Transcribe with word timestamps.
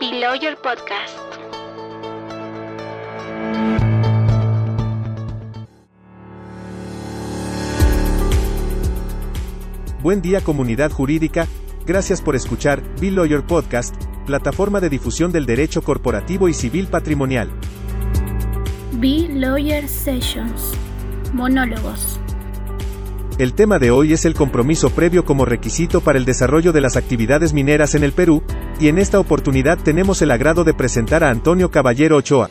Below 0.00 0.36
Your 0.36 0.56
Podcast. 0.62 1.18
Buen 10.00 10.22
día 10.22 10.40
comunidad 10.40 10.92
jurídica, 10.92 11.48
gracias 11.84 12.22
por 12.22 12.36
escuchar 12.36 12.80
Bill 13.00 13.16
Lawyer 13.16 13.42
Podcast, 13.42 13.96
plataforma 14.24 14.78
de 14.78 14.88
difusión 14.88 15.32
del 15.32 15.46
derecho 15.46 15.82
corporativo 15.82 16.48
y 16.48 16.54
civil 16.54 16.86
patrimonial. 16.86 17.50
Be 18.92 19.26
Lawyer 19.28 19.88
Sessions. 19.88 20.74
Monólogos. 21.32 22.20
El 23.38 23.54
tema 23.54 23.78
de 23.78 23.92
hoy 23.92 24.12
es 24.12 24.24
el 24.24 24.34
compromiso 24.34 24.90
previo 24.90 25.24
como 25.24 25.44
requisito 25.44 26.00
para 26.00 26.18
el 26.18 26.24
desarrollo 26.24 26.72
de 26.72 26.80
las 26.80 26.96
actividades 26.96 27.52
mineras 27.52 27.94
en 27.94 28.02
el 28.02 28.10
Perú, 28.10 28.42
y 28.80 28.88
en 28.88 28.98
esta 28.98 29.20
oportunidad 29.20 29.78
tenemos 29.78 30.20
el 30.22 30.32
agrado 30.32 30.64
de 30.64 30.74
presentar 30.74 31.22
a 31.22 31.30
Antonio 31.30 31.70
Caballero 31.70 32.16
Ochoa. 32.16 32.50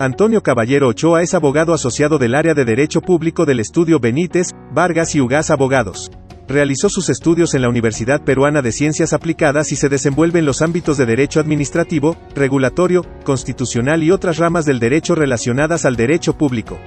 Antonio 0.00 0.42
Caballero 0.42 0.88
Ochoa 0.88 1.22
es 1.22 1.32
abogado 1.34 1.74
asociado 1.74 2.18
del 2.18 2.34
área 2.34 2.54
de 2.54 2.64
Derecho 2.64 3.00
Público 3.00 3.46
del 3.46 3.60
estudio 3.60 4.00
Benítez, 4.00 4.48
Vargas 4.72 5.14
y 5.14 5.20
Ugaz 5.20 5.50
Abogados. 5.50 6.10
Realizó 6.48 6.88
sus 6.88 7.08
estudios 7.08 7.54
en 7.54 7.62
la 7.62 7.68
Universidad 7.68 8.24
Peruana 8.24 8.62
de 8.62 8.72
Ciencias 8.72 9.12
Aplicadas 9.12 9.70
y 9.70 9.76
se 9.76 9.88
desenvuelve 9.88 10.40
en 10.40 10.46
los 10.46 10.60
ámbitos 10.60 10.96
de 10.96 11.06
derecho 11.06 11.38
administrativo, 11.38 12.16
regulatorio, 12.34 13.04
constitucional 13.22 14.02
y 14.02 14.10
otras 14.10 14.38
ramas 14.38 14.64
del 14.64 14.80
derecho 14.80 15.14
relacionadas 15.14 15.84
al 15.84 15.94
derecho 15.94 16.36
público. 16.36 16.80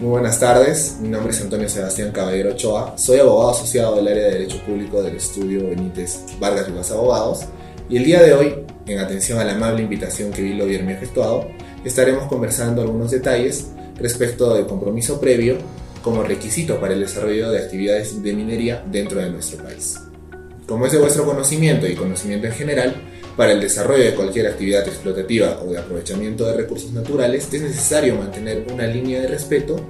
Muy 0.00 0.12
buenas 0.12 0.40
tardes, 0.40 0.96
mi 0.98 1.08
nombre 1.08 1.30
es 1.30 1.42
Antonio 1.42 1.68
Sebastián 1.68 2.10
Caballero 2.10 2.52
Ochoa, 2.52 2.96
soy 2.96 3.18
abogado 3.18 3.50
asociado 3.50 3.96
del 3.96 4.08
área 4.08 4.24
de 4.24 4.30
Derecho 4.30 4.58
Público 4.64 5.02
del 5.02 5.16
estudio 5.16 5.68
Benítez 5.68 6.24
Vargas 6.38 6.70
Ugaz 6.70 6.90
Abogados. 6.90 7.40
Y 7.90 7.98
el 7.98 8.04
día 8.04 8.22
de 8.22 8.32
hoy, 8.32 8.64
en 8.86 8.98
atención 8.98 9.38
a 9.38 9.44
la 9.44 9.52
amable 9.52 9.82
invitación 9.82 10.32
que 10.32 10.40
Vilo 10.40 10.64
me 10.64 10.94
ha 10.94 10.96
efectuado, 10.96 11.48
estaremos 11.84 12.28
conversando 12.28 12.80
algunos 12.80 13.10
detalles 13.10 13.72
respecto 13.96 14.54
del 14.54 14.66
compromiso 14.66 15.20
previo 15.20 15.58
como 16.02 16.22
requisito 16.22 16.80
para 16.80 16.94
el 16.94 17.00
desarrollo 17.00 17.50
de 17.50 17.58
actividades 17.58 18.22
de 18.22 18.32
minería 18.32 18.82
dentro 18.90 19.20
de 19.20 19.28
nuestro 19.28 19.62
país. 19.62 19.98
Como 20.70 20.86
es 20.86 20.92
de 20.92 20.98
vuestro 20.98 21.24
conocimiento 21.24 21.88
y 21.88 21.96
conocimiento 21.96 22.46
en 22.46 22.52
general, 22.52 22.94
para 23.36 23.50
el 23.50 23.60
desarrollo 23.60 24.04
de 24.04 24.14
cualquier 24.14 24.46
actividad 24.46 24.86
explotativa 24.86 25.60
o 25.66 25.72
de 25.72 25.78
aprovechamiento 25.78 26.46
de 26.46 26.58
recursos 26.58 26.92
naturales 26.92 27.52
es 27.52 27.60
necesario 27.60 28.14
mantener 28.14 28.64
una 28.72 28.86
línea 28.86 29.20
de 29.20 29.26
respeto 29.26 29.84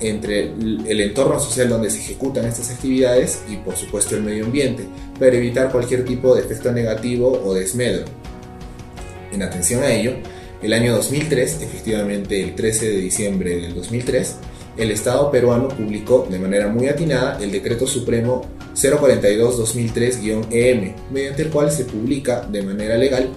entre 0.00 0.46
el 0.46 1.00
entorno 1.00 1.38
social 1.38 1.68
donde 1.68 1.90
se 1.90 2.00
ejecutan 2.00 2.44
estas 2.44 2.72
actividades 2.72 3.38
y 3.48 3.54
por 3.58 3.76
supuesto 3.76 4.16
el 4.16 4.24
medio 4.24 4.46
ambiente, 4.46 4.88
para 5.16 5.36
evitar 5.36 5.70
cualquier 5.70 6.04
tipo 6.04 6.34
de 6.34 6.40
efecto 6.42 6.72
negativo 6.72 7.40
o 7.44 7.54
desmedro. 7.54 8.06
En 9.30 9.44
atención 9.44 9.84
a 9.84 9.92
ello, 9.92 10.14
el 10.60 10.72
año 10.72 10.96
2003, 10.96 11.62
efectivamente 11.62 12.42
el 12.42 12.56
13 12.56 12.90
de 12.90 12.96
diciembre 12.96 13.60
del 13.60 13.76
2003, 13.76 14.34
el 14.76 14.90
Estado 14.90 15.30
peruano 15.30 15.68
publicó 15.68 16.26
de 16.30 16.38
manera 16.38 16.68
muy 16.68 16.88
atinada 16.88 17.38
el 17.42 17.50
Decreto 17.50 17.86
Supremo 17.86 18.42
042-2003-EM, 18.74 20.94
mediante 21.10 21.42
el 21.42 21.50
cual 21.50 21.70
se 21.70 21.84
publica 21.84 22.42
de 22.42 22.62
manera 22.62 22.96
legal 22.96 23.30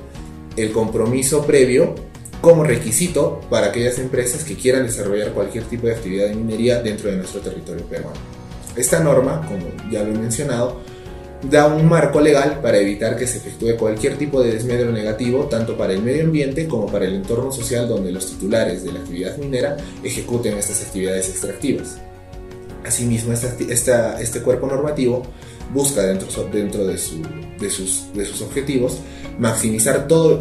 el 0.57 0.71
compromiso 0.71 1.45
previo 1.45 1.95
como 2.41 2.63
requisito 2.63 3.41
para 3.49 3.67
aquellas 3.67 3.99
empresas 3.99 4.43
que 4.43 4.55
quieran 4.55 4.83
desarrollar 4.83 5.31
cualquier 5.31 5.63
tipo 5.65 5.87
de 5.87 5.93
actividad 5.93 6.27
de 6.27 6.35
minería 6.35 6.81
dentro 6.81 7.09
de 7.09 7.17
nuestro 7.17 7.41
territorio 7.41 7.85
peruano. 7.85 8.19
Esta 8.75 8.99
norma, 8.99 9.45
como 9.47 9.65
ya 9.91 10.03
lo 10.03 10.13
he 10.13 10.17
mencionado, 10.17 10.81
da 11.41 11.67
un 11.67 11.87
marco 11.87 12.19
legal 12.19 12.59
para 12.61 12.79
evitar 12.79 13.15
que 13.15 13.25
se 13.25 13.37
efectúe 13.37 13.77
cualquier 13.77 14.17
tipo 14.17 14.41
de 14.41 14.51
desmedro 14.51 14.91
negativo 14.91 15.45
tanto 15.45 15.77
para 15.77 15.93
el 15.93 16.01
medio 16.01 16.23
ambiente 16.23 16.67
como 16.67 16.87
para 16.87 17.05
el 17.05 17.15
entorno 17.15 17.51
social 17.51 17.87
donde 17.87 18.11
los 18.11 18.27
titulares 18.27 18.83
de 18.83 18.91
la 18.91 18.99
actividad 18.99 19.37
minera 19.37 19.77
ejecuten 20.03 20.57
estas 20.57 20.81
actividades 20.81 21.29
extractivas. 21.29 21.97
Asimismo, 22.85 23.33
este 23.33 24.41
cuerpo 24.41 24.67
normativo 24.67 25.23
busca 25.73 26.01
dentro, 26.01 26.27
dentro 26.51 26.85
de, 26.85 26.93
de, 26.93 27.69
sus, 27.69 28.13
de 28.13 28.25
sus 28.25 28.41
objetivos 28.41 28.99
maximizar 29.37 30.07
todo, 30.07 30.39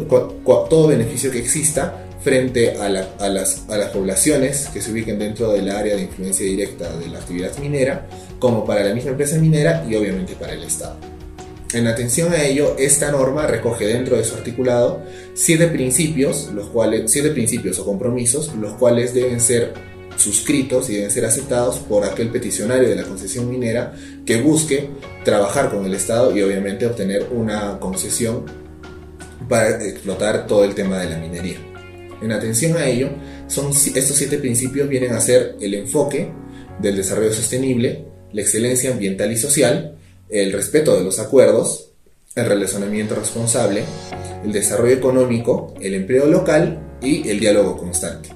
todo 0.69 0.87
beneficio 0.87 1.31
que 1.31 1.39
exista 1.39 2.05
frente 2.21 2.77
a, 2.77 2.85
a, 2.85 2.89
las, 3.29 3.63
a, 3.69 3.77
las, 3.77 3.89
poblaciones 3.91 4.67
que 4.73 4.81
se 4.81 4.91
ubiquen 4.91 5.19
dentro 5.19 5.51
del 5.51 5.69
área 5.69 5.95
de 5.95 6.03
influencia 6.03 6.45
directa 6.45 6.95
de 6.97 7.07
la 7.07 7.19
actividad 7.19 7.57
minera, 7.59 8.07
como 8.39 8.65
para 8.65 8.83
la 8.83 8.93
misma 8.93 9.11
empresa 9.11 9.37
minera 9.37 9.85
y 9.89 9.95
obviamente 9.95 10.33
para 10.35 10.53
el 10.53 10.63
Estado. 10.63 10.97
En 11.71 11.85
atención 11.85 12.33
a 12.33 12.43
ello, 12.43 12.75
esta 12.79 13.11
norma 13.11 13.45
recoge 13.45 13.85
dentro 13.85 14.17
de 14.17 14.23
su 14.23 14.35
articulado 14.35 15.03
siete 15.35 15.67
principios, 15.67 16.49
los 16.53 16.67
cuales, 16.67 17.11
siete 17.11 17.29
principios 17.29 17.77
o 17.77 17.85
compromisos, 17.85 18.55
los 18.55 18.73
cuales 18.73 19.13
deben 19.13 19.39
ser 19.39 19.73
suscritos 20.15 20.89
y 20.89 20.95
deben 20.95 21.11
ser 21.11 21.25
aceptados 21.25 21.77
por 21.77 22.03
aquel 22.03 22.29
peticionario 22.29 22.89
de 22.89 22.95
la 22.95 23.03
concesión 23.03 23.49
minera 23.49 23.93
que 24.25 24.41
busque 24.41 24.89
trabajar 25.23 25.69
con 25.69 25.85
el 25.85 25.93
Estado 25.93 26.35
y 26.35 26.41
obviamente 26.41 26.87
obtener 26.87 27.27
una 27.31 27.79
concesión 27.79 28.45
para 29.47 29.83
explotar 29.83 30.47
todo 30.47 30.63
el 30.63 30.75
tema 30.75 30.97
de 30.99 31.09
la 31.09 31.17
minería. 31.17 31.68
En 32.21 32.31
atención 32.31 32.77
a 32.77 32.87
ello, 32.87 33.09
son, 33.47 33.71
estos 33.71 34.15
siete 34.15 34.37
principios 34.37 34.89
vienen 34.89 35.13
a 35.13 35.21
ser 35.21 35.55
el 35.61 35.73
enfoque 35.73 36.31
del 36.81 36.97
desarrollo 36.97 37.33
sostenible, 37.33 38.05
la 38.33 38.41
excelencia 38.41 38.91
ambiental 38.91 39.31
y 39.31 39.37
social, 39.37 39.95
el 40.29 40.51
respeto 40.51 40.97
de 40.97 41.03
los 41.03 41.19
acuerdos, 41.19 41.91
el 42.35 42.45
relacionamiento 42.45 43.15
responsable, 43.15 43.83
el 44.43 44.51
desarrollo 44.51 44.93
económico, 44.93 45.73
el 45.81 45.93
empleo 45.95 46.27
local 46.27 46.79
y 47.01 47.27
el 47.29 47.39
diálogo 47.39 47.77
constante. 47.77 48.29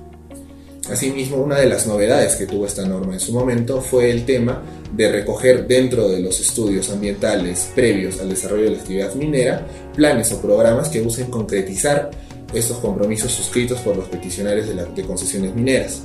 Asimismo, 0.90 1.38
una 1.38 1.60
de 1.60 1.68
las 1.68 1.88
novedades 1.88 2.36
que 2.36 2.46
tuvo 2.46 2.66
esta 2.66 2.86
norma 2.86 3.14
en 3.14 3.20
su 3.20 3.32
momento 3.32 3.80
fue 3.80 4.12
el 4.12 4.26
tema 4.26 4.62
de 4.94 5.10
recoger 5.10 5.66
dentro 5.66 6.10
de 6.10 6.20
los 6.20 6.42
estudios 6.42 6.90
ambientales 6.90 7.72
previos 7.74 8.20
al 8.20 8.30
desarrollo 8.30 8.66
de 8.66 8.72
la 8.72 8.78
actividad 8.80 9.16
minera 9.16 9.66
planes 9.96 10.32
o 10.34 10.42
programas 10.42 10.90
que 10.90 11.02
busquen 11.02 11.28
concretizar 11.28 12.12
estos 12.54 12.78
compromisos 12.78 13.32
suscritos 13.32 13.80
por 13.80 13.96
los 13.96 14.08
peticionarios 14.08 14.68
de, 14.68 14.76
de 14.76 15.04
concesiones 15.04 15.56
mineras. 15.56 16.04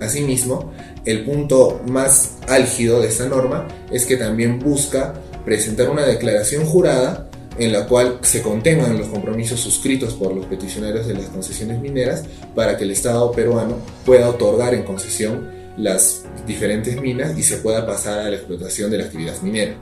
Asimismo, 0.00 0.72
el 1.04 1.24
punto 1.24 1.80
más 1.86 2.36
álgido 2.48 3.00
de 3.00 3.08
esta 3.08 3.28
norma 3.28 3.68
es 3.90 4.04
que 4.04 4.16
también 4.16 4.58
busca 4.58 5.14
presentar 5.44 5.90
una 5.90 6.04
declaración 6.04 6.64
jurada 6.64 7.28
en 7.58 7.72
la 7.72 7.86
cual 7.86 8.18
se 8.22 8.42
contengan 8.42 8.98
los 8.98 9.08
compromisos 9.08 9.60
suscritos 9.60 10.14
por 10.14 10.34
los 10.34 10.46
peticionarios 10.46 11.06
de 11.06 11.14
las 11.14 11.26
concesiones 11.26 11.80
mineras 11.80 12.24
para 12.54 12.76
que 12.76 12.84
el 12.84 12.90
Estado 12.90 13.30
peruano 13.32 13.76
pueda 14.04 14.28
otorgar 14.30 14.74
en 14.74 14.84
concesión 14.84 15.50
las 15.76 16.24
diferentes 16.46 17.00
minas 17.00 17.36
y 17.38 17.42
se 17.42 17.58
pueda 17.58 17.86
pasar 17.86 18.20
a 18.20 18.30
la 18.30 18.36
explotación 18.36 18.90
de 18.90 18.98
la 18.98 19.04
actividad 19.04 19.40
minera. 19.42 19.74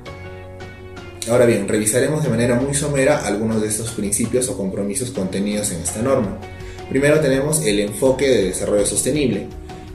Ahora 1.28 1.46
bien, 1.46 1.68
revisaremos 1.68 2.22
de 2.22 2.30
manera 2.30 2.54
muy 2.54 2.74
somera 2.74 3.26
algunos 3.26 3.60
de 3.60 3.68
estos 3.68 3.90
principios 3.90 4.48
o 4.48 4.56
compromisos 4.56 5.10
contenidos 5.10 5.70
en 5.72 5.80
esta 5.82 6.00
norma. 6.00 6.38
Primero 6.88 7.20
tenemos 7.20 7.64
el 7.64 7.80
enfoque 7.80 8.28
de 8.28 8.44
desarrollo 8.44 8.86
sostenible, 8.86 9.46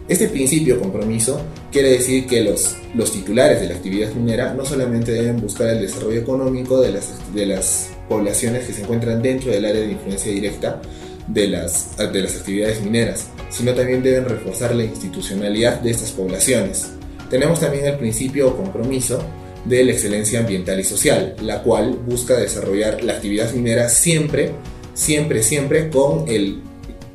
este 0.07 0.27
principio 0.27 0.79
compromiso 0.79 1.41
quiere 1.71 1.89
decir 1.89 2.27
que 2.27 2.43
los, 2.43 2.75
titulares 3.11 3.59
de 3.59 3.69
la 3.69 3.73
actividad 3.73 4.13
minera 4.13 4.53
no 4.53 4.63
solamente 4.63 5.11
deben 5.11 5.41
buscar 5.41 5.69
el 5.69 5.81
desarrollo 5.81 6.21
económico 6.21 6.79
de 6.79 6.91
las, 6.91 7.33
de 7.33 7.47
las 7.47 7.89
poblaciones 8.07 8.67
que 8.67 8.73
se 8.73 8.83
encuentran 8.83 9.23
dentro 9.23 9.51
del 9.51 9.65
área 9.65 9.81
de 9.81 9.93
influencia 9.93 10.31
directa 10.31 10.79
de 11.27 11.47
las, 11.47 11.97
de 11.97 12.21
las 12.21 12.35
actividades 12.35 12.83
mineras, 12.83 13.29
sino 13.49 13.73
también 13.73 14.03
deben 14.03 14.29
reforzar 14.29 14.75
la 14.75 14.83
institucionalidad 14.83 15.81
de 15.81 15.89
estas 15.89 16.11
poblaciones. 16.11 16.85
Tenemos 17.31 17.59
también 17.59 17.87
el 17.87 17.97
principio 17.97 18.49
o 18.49 18.57
compromiso 18.57 19.19
de 19.65 19.83
la 19.83 19.91
excelencia 19.91 20.39
ambiental 20.39 20.79
y 20.79 20.83
social, 20.83 21.35
la 21.41 21.63
cual 21.63 21.99
busca 22.05 22.37
desarrollar 22.37 23.03
la 23.03 23.13
actividad 23.13 23.51
minera 23.53 23.89
siempre, 23.89 24.51
siempre, 24.93 25.43
siempre 25.43 25.89
con 25.89 26.25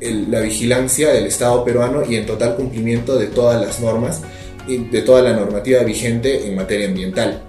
la 0.00 0.40
vigilancia 0.40 1.10
del 1.10 1.26
Estado 1.26 1.64
peruano 1.64 2.02
y 2.08 2.16
en 2.16 2.26
total 2.26 2.56
cumplimiento 2.56 3.18
de 3.18 3.26
todas 3.26 3.60
las 3.60 3.80
normas 3.80 4.22
y 4.66 4.78
de 4.78 5.02
toda 5.02 5.22
la 5.22 5.32
normativa 5.32 5.82
vigente 5.82 6.48
en 6.48 6.56
materia 6.56 6.88
ambiental. 6.88 7.42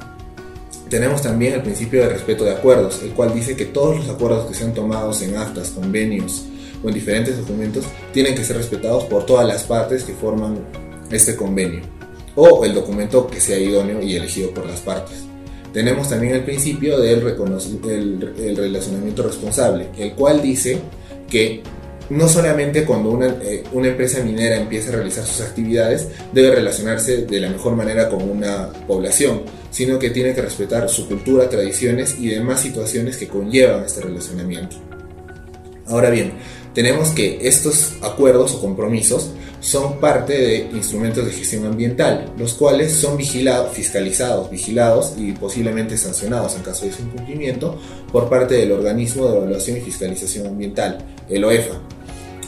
Tenemos 0.90 1.22
también 1.22 1.54
el 1.54 1.62
principio 1.62 2.02
de 2.02 2.10
respeto 2.10 2.44
de 2.44 2.52
acuerdos, 2.52 3.02
el 3.02 3.12
cual 3.12 3.34
dice 3.34 3.56
que 3.56 3.66
todos 3.66 3.98
los 3.98 4.10
acuerdos 4.10 4.48
que 4.48 4.54
sean 4.54 4.74
tomados 4.74 5.22
en 5.22 5.38
actas, 5.38 5.70
convenios 5.70 6.44
o 6.84 6.90
en 6.90 6.94
diferentes 6.94 7.38
documentos 7.38 7.86
tienen 8.12 8.36
que 8.36 8.44
ser 8.44 8.58
respetados 8.58 9.06
por 9.06 9.26
todas 9.26 9.48
las 9.48 9.64
partes 9.64 10.04
que 10.04 10.14
forman 10.14 10.60
este 11.10 11.36
convenio 11.36 12.01
o 12.36 12.66
el 12.66 12.74
documento 12.74 13.28
que 13.28 13.40
sea 13.40 13.60
idóneo 13.60 14.02
y 14.02 14.16
elegido 14.16 14.52
por 14.52 14.66
las 14.66 14.80
partes. 14.82 15.24
Tenemos 15.74 16.10
también 16.10 16.36
el 16.36 16.44
principio 16.44 17.00
del 17.00 17.24
el 17.24 18.58
relacionamiento 18.58 19.24
responsable, 19.24 19.88
el 19.98 20.14
cual 20.14 20.42
dice 20.42 20.80
que 21.30 21.64
no 22.10 22.28
solamente 22.28 22.84
cuando 22.84 23.10
una, 23.10 23.28
eh, 23.42 23.64
una, 23.72 23.88
empresa 23.88 24.22
minera 24.22 24.58
empieza 24.58 24.90
a 24.90 24.96
realizar 24.96 25.26
sus 25.26 25.40
actividades 25.40 26.10
debe 26.34 26.56
relacionarse 26.56 27.26
de 27.26 27.40
la 27.40 27.50
mejor 27.50 27.76
manera 27.78 28.10
con 28.10 28.30
una 28.30 28.68
población, 28.86 29.44
sino 29.72 29.98
que 29.98 30.10
tiene 30.10 30.34
que 30.34 30.42
respetar 30.42 30.90
su 30.90 31.08
cultura, 31.08 31.48
tradiciones 31.50 32.18
y 32.20 32.28
demás 32.28 32.60
situaciones 32.60 33.16
que 33.16 33.30
conllevan 33.30 33.86
este 33.86 34.02
relacionamiento. 34.02 34.76
Ahora 35.88 36.10
bien, 36.10 36.34
tenemos 36.74 37.10
que 37.10 37.48
estos 37.48 37.94
acuerdos 38.02 38.54
o 38.54 38.62
compromisos 38.62 39.32
son 39.60 40.00
parte 40.00 40.34
de 40.34 40.58
instrumentos 40.74 41.26
de 41.26 41.32
gestión 41.32 41.66
ambiental, 41.66 42.34
los 42.38 42.54
cuales 42.54 42.94
son 42.94 43.18
vigilados, 43.18 43.74
fiscalizados, 43.74 44.50
vigilados 44.50 45.14
y 45.18 45.34
posiblemente 45.34 45.98
sancionados 45.98 46.56
en 46.56 46.64
caso 46.64 46.86
de 46.86 46.94
su 46.94 47.04
incumplimiento 47.04 47.78
por 48.12 48.30
parte 48.30 48.56
del 48.56 48.72
organismo 48.72 49.28
de 49.28 49.38
evaluación 49.38 49.78
y 49.78 49.82
fiscalización 49.82 50.48
ambiental, 50.48 50.98
el 51.30 51.44
OEFA. 51.44 51.80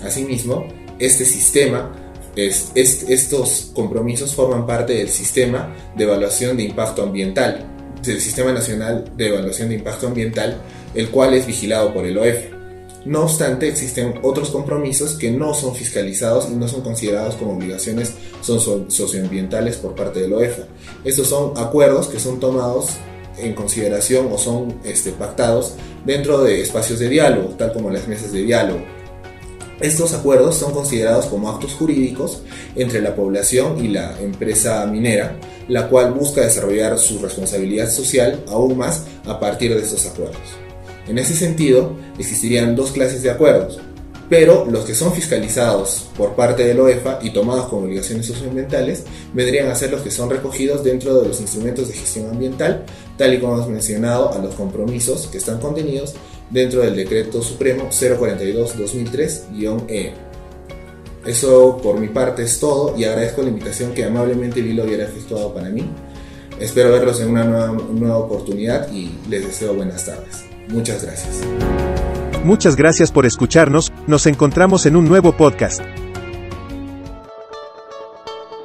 Asimismo, 0.03 0.65
este 0.99 1.25
sistema, 1.25 1.91
es, 2.35 2.71
estos 2.75 3.71
compromisos 3.73 4.33
forman 4.33 4.65
parte 4.65 4.93
del 4.93 5.09
sistema 5.09 5.75
de 5.95 6.05
evaluación 6.05 6.57
de 6.57 6.63
impacto 6.63 7.03
ambiental, 7.03 7.69
del 8.01 8.19
Sistema 8.19 8.51
Nacional 8.51 9.11
de 9.15 9.29
Evaluación 9.29 9.69
de 9.69 9.75
Impacto 9.75 10.07
Ambiental, 10.07 10.57
el 10.93 11.09
cual 11.09 11.33
es 11.33 11.45
vigilado 11.45 11.93
por 11.93 12.05
el 12.05 12.17
OEFA. 12.17 12.62
No 13.05 13.23
obstante, 13.23 13.67
existen 13.67 14.19
otros 14.23 14.49
compromisos 14.49 15.15
que 15.15 15.29
no 15.29 15.53
son 15.53 15.75
fiscalizados 15.75 16.47
y 16.49 16.55
no 16.55 16.69
son 16.69 16.81
considerados 16.81 17.35
como 17.35 17.53
obligaciones 17.53 18.13
socioambientales 18.41 19.75
por 19.75 19.93
parte 19.93 20.21
de 20.21 20.29
la 20.29 20.37
OEFA. 20.37 20.63
Estos 21.03 21.27
son 21.27 21.57
acuerdos 21.57 22.07
que 22.07 22.19
son 22.19 22.39
tomados 22.39 22.91
en 23.37 23.53
consideración 23.55 24.29
o 24.31 24.37
son 24.37 24.79
este, 24.85 25.11
pactados 25.11 25.73
dentro 26.05 26.43
de 26.43 26.61
espacios 26.61 26.99
de 26.99 27.09
diálogo, 27.09 27.49
tal 27.57 27.73
como 27.73 27.89
las 27.89 28.07
mesas 28.07 28.31
de 28.31 28.43
diálogo. 28.43 28.79
Estos 29.81 30.13
acuerdos 30.13 30.55
son 30.55 30.71
considerados 30.71 31.25
como 31.25 31.49
actos 31.49 31.73
jurídicos 31.73 32.41
entre 32.75 33.01
la 33.01 33.15
población 33.15 33.83
y 33.83 33.89
la 33.89 34.17
empresa 34.21 34.85
minera, 34.85 35.35
la 35.67 35.89
cual 35.89 36.13
busca 36.13 36.39
desarrollar 36.39 36.97
su 36.97 37.19
responsabilidad 37.19 37.89
social 37.89 38.45
aún 38.47 38.77
más 38.77 39.03
a 39.25 39.39
partir 39.41 39.75
de 39.75 39.81
estos 39.81 40.05
acuerdos. 40.05 40.62
En 41.07 41.17
ese 41.17 41.35
sentido, 41.35 41.93
existirían 42.17 42.75
dos 42.75 42.91
clases 42.91 43.23
de 43.23 43.29
acuerdos, 43.29 43.79
pero 44.29 44.65
los 44.65 44.85
que 44.85 44.95
son 44.95 45.11
fiscalizados 45.13 46.07
por 46.17 46.35
parte 46.35 46.63
de 46.63 46.73
la 46.73 46.83
OEFA 46.83 47.19
y 47.21 47.31
tomados 47.31 47.67
como 47.67 47.83
obligaciones 47.83 48.25
socioambientales 48.25 49.03
vendrían 49.33 49.69
a 49.69 49.75
ser 49.75 49.91
los 49.91 50.01
que 50.01 50.11
son 50.11 50.29
recogidos 50.29 50.81
dentro 50.83 51.21
de 51.21 51.27
los 51.27 51.41
instrumentos 51.41 51.89
de 51.89 51.93
gestión 51.93 52.29
ambiental, 52.29 52.85
tal 53.17 53.33
y 53.33 53.39
como 53.39 53.55
hemos 53.55 53.69
mencionado 53.69 54.31
a 54.33 54.39
los 54.39 54.55
compromisos 54.55 55.27
que 55.27 55.39
están 55.39 55.59
contenidos 55.59 56.13
dentro 56.49 56.81
del 56.81 56.95
Decreto 56.95 57.41
Supremo 57.41 57.89
042-2003-E. 57.89 60.13
Eso 61.25 61.77
por 61.81 61.99
mi 61.99 62.07
parte 62.07 62.43
es 62.43 62.59
todo 62.59 62.97
y 62.97 63.05
agradezco 63.05 63.41
la 63.41 63.49
invitación 63.49 63.93
que 63.93 64.03
amablemente 64.03 64.61
Vilo 64.61 64.83
hubiera 64.83 65.05
efectuado 65.05 65.53
para 65.53 65.69
mí. 65.69 65.89
Espero 66.59 66.91
verlos 66.91 67.19
en 67.21 67.29
una 67.29 67.43
nueva, 67.43 67.71
nueva 67.91 68.17
oportunidad 68.17 68.91
y 68.91 69.11
les 69.29 69.45
deseo 69.45 69.73
buenas 69.73 70.05
tardes. 70.05 70.52
Muchas 70.69 71.03
gracias. 71.03 71.43
Muchas 72.43 72.75
gracias 72.75 73.11
por 73.11 73.25
escucharnos, 73.25 73.93
nos 74.07 74.25
encontramos 74.25 74.85
en 74.85 74.95
un 74.95 75.05
nuevo 75.05 75.31
podcast. 75.31 75.81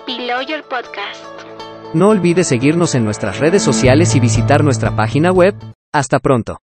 Below 0.07 0.43
Your 0.49 0.63
Podcast. 0.65 1.25
No 1.95 2.09
olvides 2.09 2.49
seguirnos 2.49 2.95
en 2.95 3.05
nuestras 3.05 3.39
redes 3.39 3.63
sociales 3.63 4.15
y 4.15 4.21
visitar 4.21 4.65
nuestra 4.65 4.95
página 4.97 5.33
web. 5.33 5.55
Hasta 5.93 6.19
pronto. 6.19 6.59